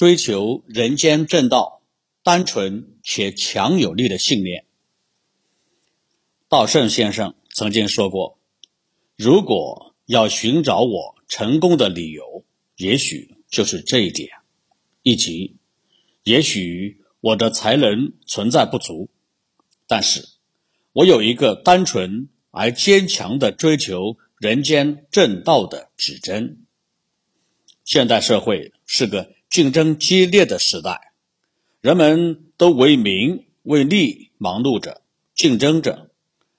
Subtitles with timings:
[0.00, 1.82] 追求人间正道，
[2.22, 4.64] 单纯且强有力的信念。
[6.48, 8.38] 道圣先生曾经说过
[9.14, 14.30] ：“如果要寻找我成功的理由，也许就是这一点，
[15.02, 15.58] 以及
[16.24, 19.10] 也许我的才能存在不足，
[19.86, 20.26] 但是
[20.94, 26.64] 我有一个单纯而坚强的追求人间正道的指针。”
[27.84, 31.12] 现代社会是个竞争激烈的时代，
[31.80, 35.02] 人们都为名为利忙碌着，
[35.34, 36.12] 竞争着。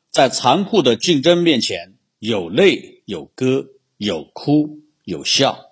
[0.10, 5.72] 在残酷的竞争面前，有泪有歌，有哭有笑。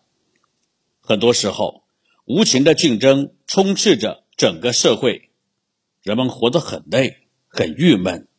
[1.01, 1.83] 很多时候，
[2.23, 5.29] 无情的竞争充斥着整个社会，
[6.01, 8.29] 人们活得很累，很郁闷。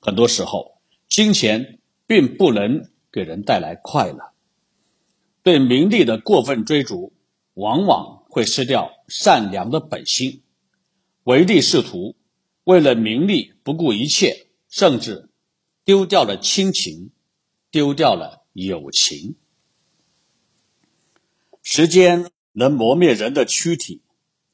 [0.00, 4.34] 很多时候，金钱并不能给人带来快乐。
[5.42, 7.14] 对名利的过分追逐，
[7.54, 10.44] 往往会失掉善良的本心，
[11.24, 12.14] 唯利是图，
[12.62, 15.28] 为了名利不顾一切，甚至
[15.84, 17.10] 丢掉了亲情，
[17.72, 19.34] 丢掉了友情。
[21.64, 24.02] 时间能磨灭人的躯体，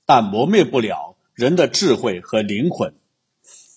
[0.06, 2.94] 但磨灭不了人的智慧和灵魂。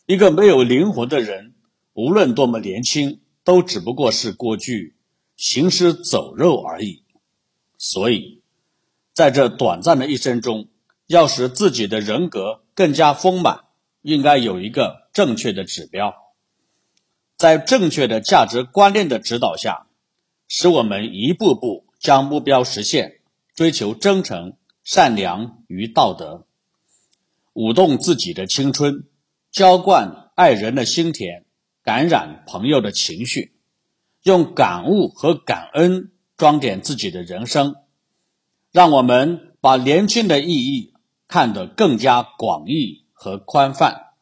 [0.06, 1.54] 一个没有灵魂的人，
[1.92, 4.96] 无论多么年轻，都只不过是过去
[5.36, 7.04] 行尸走肉而已。
[7.78, 8.37] 所以，
[9.18, 10.68] 在这短暂的一生中，
[11.08, 13.62] 要使自己的人格更加丰满，
[14.04, 16.14] 应该有一个正确的指标，
[17.36, 19.88] 在正确的价值观念的指导下，
[20.48, 23.22] 使我们一步步将目标实现，
[23.56, 26.46] 追求真诚、善良与道德，
[27.54, 29.06] 舞动自己的青春，
[29.50, 31.44] 浇灌爱人的心田，
[31.82, 33.56] 感染朋友的情绪，
[34.22, 36.12] 用感悟和感恩。
[36.38, 37.78] 装点自己的人生，
[38.72, 40.94] 让我们把年轻的意义
[41.28, 44.14] 看得更加广义和宽泛。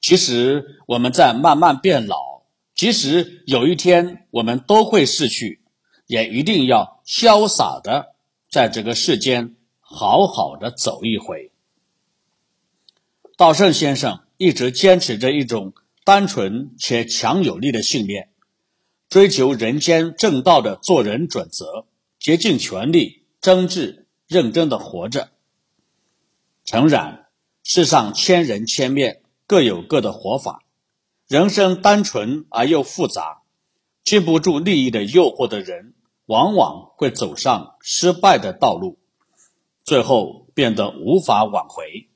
[0.00, 2.42] 其实我们在慢慢变老，
[2.74, 5.62] 即使有一天我们都会逝去，
[6.06, 8.14] 也一定要潇洒的
[8.50, 11.50] 在这个世间好好的走一回。
[13.36, 15.74] 道圣先生一直坚持着一种
[16.04, 18.30] 单纯且强有力的信念。
[19.08, 21.86] 追求人间正道的做人准则，
[22.18, 23.15] 竭尽全力、
[23.46, 25.28] 真挚认真的活着。
[26.64, 27.28] 诚然，
[27.62, 30.64] 世上千人千面，各有各的活法。
[31.28, 33.42] 人生单纯而又复杂，
[34.02, 38.98] 禁不住利益的诱惑的人，往往会走上失败的道路，
[39.84, 42.08] 最后变得无法挽回。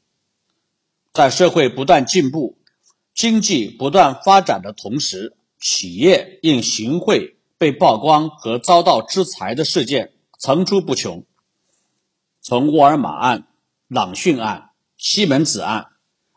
[1.12, 2.58] 在社会不断进步、
[3.14, 11.26] 经济不断发展的同时，企业因行贿被曝光和遭到制裁的事件层出不穷，
[12.40, 13.46] 从沃尔玛案、
[13.88, 15.88] 朗讯案、西门子案，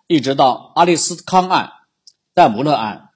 [0.08, 1.72] 一直到阿利斯康案、
[2.34, 3.12] 戴姆勒案，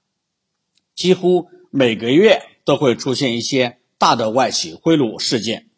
[0.94, 5.68] 几乎每个月都会出现一些大的外企贿赂事件。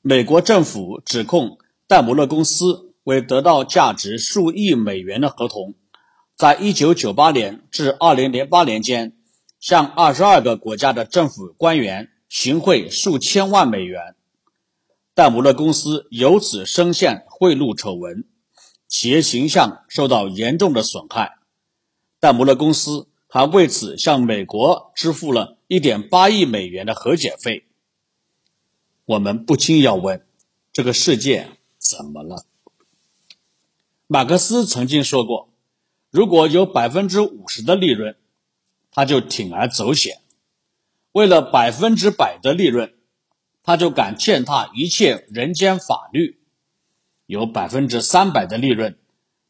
[0.00, 5.74] 美国政府指控戴姆勒公司为得到价值数亿美元的合同。
[6.34, 9.16] 在一九九八年至二零零八年间，
[9.60, 14.16] 向二十二个国家的政府官员行贿数千万美元，
[15.12, 18.24] 戴姆勒公司由此深陷贿赂丑闻，
[18.88, 21.36] 企业形象受到严重的损害。
[22.18, 27.66] 戴姆勒公司还为此向美国支付了一点八亿美元的和解费。
[29.04, 30.26] 我们不禁要问：
[30.72, 32.46] 这个世界怎么了？
[34.06, 35.50] 马克思曾经说过。
[36.08, 38.16] 如果有百分之五十的利润，
[38.90, 40.21] 他就铤而走险；
[41.12, 42.94] 为了百分之百的利润，
[43.62, 46.38] 他就敢践踏一切人间法律；
[47.26, 48.98] 有百分之三百的利润，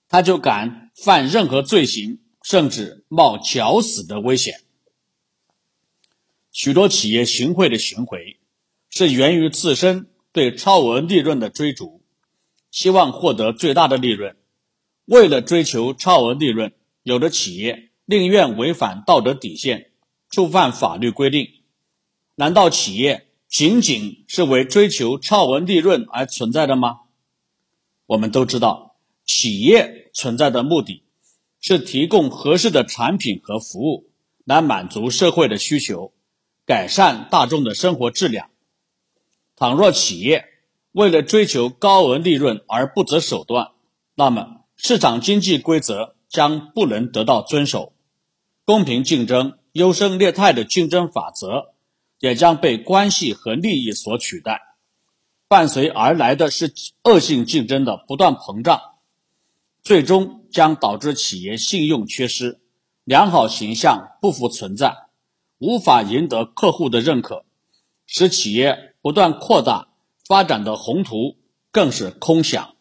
[0.08, 4.60] 他就敢犯任何罪行，甚至冒绞死的危险。
[6.50, 8.40] 许多企业行贿的行为，
[8.90, 12.03] 是源于自身对超额利润的追逐，
[12.72, 14.36] 希望获得最大的利润。
[15.04, 16.72] 为了追求超额利润，
[17.04, 19.91] 有的企业宁愿违反道德底线，
[20.32, 21.48] 触犯法律规定。
[22.34, 27.02] 难道企业仅仅是为追求超额利润而存在的吗？
[28.06, 31.04] 我们都知道，企业存在的目的
[31.60, 34.10] 是提供合适的产品和服务，
[34.44, 36.12] 来满足社会的需求，
[36.66, 38.50] 改善大众的生活质量。
[39.54, 40.46] 倘若企业
[40.90, 43.70] 为了追求高额利润而不择手段，
[44.16, 44.58] 那么。
[44.74, 47.92] 市场经济规则将不能得到遵守，
[48.64, 51.74] 公平竞争、优胜劣汰的竞争法则
[52.19, 54.60] 也将被关系和利益所取代。
[55.48, 56.72] 伴随而来的是
[57.04, 58.80] 恶性竞争的不断膨胀，
[59.83, 62.60] 最终将导致企业信用缺失，
[63.04, 64.97] 良好形象不复存在，
[65.59, 67.45] 无法赢得客户的认可，
[68.07, 69.89] 使企业不断扩大
[70.27, 71.36] 发展的宏图
[71.71, 72.75] 更是空想。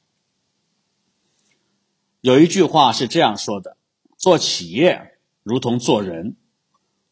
[2.21, 3.75] 有一句话是这样说的
[4.15, 6.37] ：“做企业如同做人。”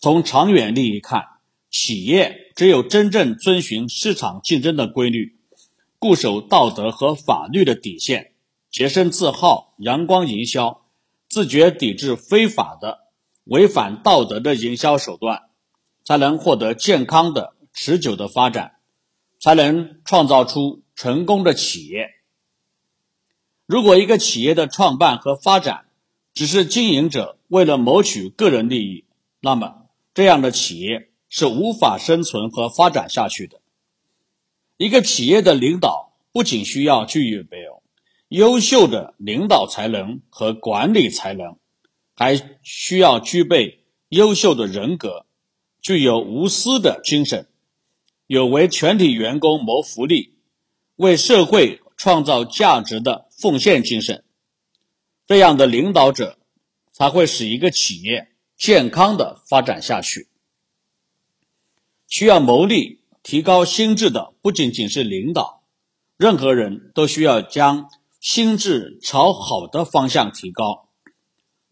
[0.02, 1.28] 从长远利益看，
[1.70, 5.38] 企业只有真正遵循市场竞争的规律，
[5.98, 8.32] 固守道德和法律的底线，
[8.72, 10.86] 洁身自好、阳光营销，
[11.28, 13.00] 自觉抵制非法的、
[13.44, 15.50] 违反道德的营销手段，
[16.06, 18.76] 才能获得健康的、持久的发展，
[19.42, 22.08] 才能创造出成功的企业。
[23.66, 25.88] 如果一个企业的创办和发展
[26.34, 29.04] 只是经营者为了谋取个人利益，
[29.42, 33.62] 那么，这样的企业是无法生存和发展下去的。
[34.78, 37.58] 一个企业的领导不仅需要具备
[38.30, 41.58] 优秀的领导才能和管理才能，
[42.16, 45.26] 还需要具备优秀的人格，
[45.82, 47.48] 具有无私的精神，
[48.28, 50.38] 有为全体员工谋福利、
[50.96, 54.24] 为社会创造价值的奉献精神。
[55.26, 56.38] 这样的领导者
[56.92, 58.30] 才会使一个企业。
[58.60, 60.28] 健康的发展下去，
[62.10, 65.64] 需要谋利、提高心智的不仅仅是领导，
[66.18, 67.90] 任何人都需要将
[68.20, 70.90] 心智朝好的方向提高。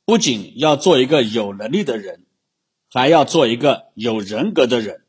[0.06, 2.26] 不仅要做一个有能力的人，
[2.90, 5.02] 还要做一个有人格的人；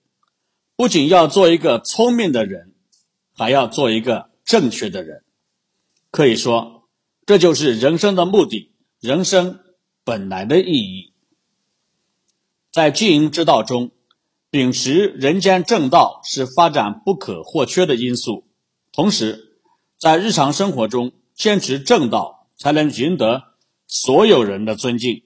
[0.75, 2.75] 不仅要做一个聪明的人，
[3.37, 5.23] 还要做一个正确的人。
[6.11, 6.89] 可以说，
[7.25, 9.61] 这就是人生的目的，人生
[10.03, 11.13] 本来的意义。
[12.70, 13.91] 在经营之道中，
[14.50, 18.47] 秉持人间正道是发展不可或缺的因素。
[18.93, 19.59] 同时，
[19.99, 23.55] 在日常生活中坚持正道，才能赢得
[23.87, 25.23] 所有人的尊敬，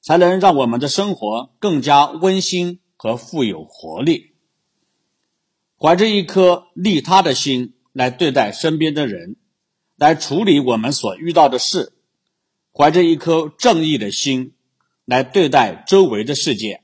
[0.00, 4.32] 才能让我们的生活更加温馨和富有活力。
[5.78, 9.36] 怀着一颗利他的心来对待身边的人，
[9.96, 11.92] 来处理我们所遇到的事；
[12.72, 14.54] 怀着一颗正义的心。
[15.06, 16.82] 来对待周围的世界，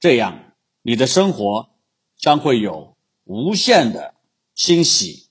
[0.00, 1.68] 这样你的生活
[2.16, 4.14] 将会有无限的
[4.54, 5.27] 欣喜。